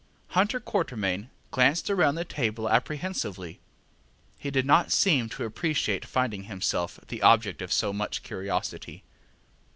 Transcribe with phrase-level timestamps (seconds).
[0.01, 3.59] ŌĆØ Hunter Quatermain glanced round the table apprehensively;
[4.35, 9.03] he did not seem to appreciate finding himself the object of so much curiosity.